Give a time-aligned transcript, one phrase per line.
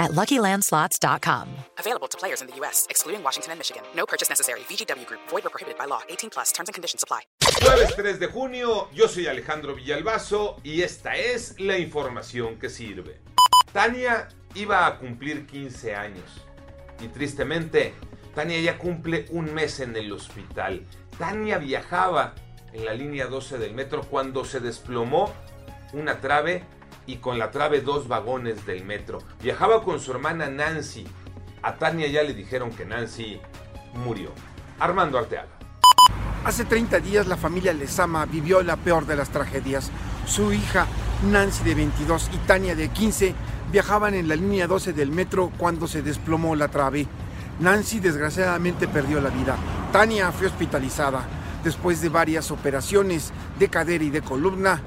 [0.00, 1.48] at LuckyLandSlots.com.
[1.78, 3.82] Available to players in the U.S., excluding Washington and Michigan.
[3.94, 4.60] No purchase necessary.
[4.60, 5.20] VGW Group.
[5.28, 6.00] Void or prohibited by law.
[6.08, 6.50] 18 plus.
[6.50, 7.20] Terms and conditions apply.
[7.62, 13.20] Jueves 3 de junio, yo soy Alejandro Villalbazo y esta es la información que sirve.
[13.72, 16.24] Tania iba a cumplir 15 años
[17.00, 17.94] y tristemente
[18.34, 20.86] Tania ya cumple un mes en el hospital.
[21.18, 22.34] Tania viajaba
[22.72, 25.32] en la línea 12 del metro cuando se desplomó
[25.92, 26.64] una trave
[27.06, 29.18] y con la trave dos vagones del metro.
[29.42, 31.06] Viajaba con su hermana Nancy.
[31.62, 33.40] A Tania ya le dijeron que Nancy
[33.94, 34.32] murió.
[34.78, 35.48] Armando Arteaga.
[36.44, 39.90] Hace 30 días la familia Lezama vivió la peor de las tragedias.
[40.26, 40.86] Su hija
[41.30, 43.34] Nancy de 22 y Tania de 15
[43.70, 47.06] viajaban en la línea 12 del metro cuando se desplomó la trave.
[47.60, 49.56] Nancy desgraciadamente perdió la vida.
[49.92, 51.22] Tania fue hospitalizada.
[51.62, 54.80] Después de varias operaciones de cadera y de columna,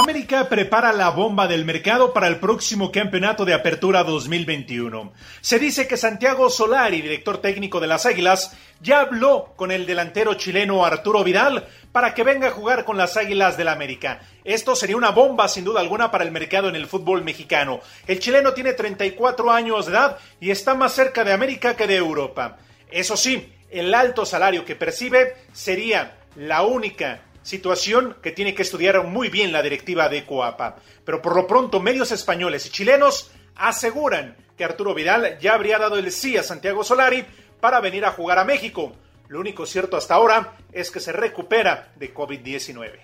[0.00, 5.12] América prepara la bomba del mercado para el próximo campeonato de apertura 2021.
[5.42, 10.32] Se dice que Santiago Solari, director técnico de las Águilas, ya habló con el delantero
[10.34, 14.22] chileno Arturo Vidal para que venga a jugar con las Águilas del América.
[14.42, 17.80] Esto sería una bomba sin duda alguna para el mercado en el fútbol mexicano.
[18.06, 21.96] El chileno tiene 34 años de edad y está más cerca de América que de
[21.96, 22.56] Europa.
[22.90, 29.04] Eso sí, el alto salario que percibe sería la única situación que tiene que estudiar
[29.04, 30.76] muy bien la directiva de Coapa.
[31.04, 35.96] Pero por lo pronto, medios españoles y chilenos aseguran que Arturo Vidal ya habría dado
[35.96, 37.24] el sí a Santiago Solari
[37.60, 38.92] para venir a jugar a México.
[39.28, 42.98] Lo único cierto hasta ahora es que se recupera de COVID-19.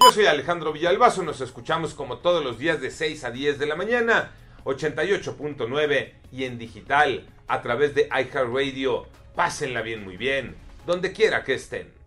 [0.00, 3.66] Yo soy Alejandro Villalbazo, nos escuchamos como todos los días de 6 a 10 de
[3.66, 4.32] la mañana,
[4.64, 9.06] 88.9 y en digital a través de iHeartRadio.
[9.34, 10.56] Pásenla bien, muy bien,
[10.86, 12.03] donde quiera que estén.